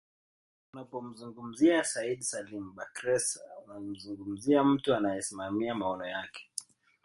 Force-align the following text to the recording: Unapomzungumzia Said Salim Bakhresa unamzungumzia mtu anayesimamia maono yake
Unapomzungumzia 0.73 1.83
Said 1.83 2.21
Salim 2.23 2.73
Bakhresa 2.75 3.39
unamzungumzia 3.65 4.63
mtu 4.63 4.93
anayesimamia 4.95 5.75
maono 5.75 6.05
yake 6.05 6.49